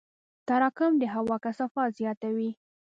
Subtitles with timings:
[0.47, 2.49] تراکم د هوا کثافت زیاتوي.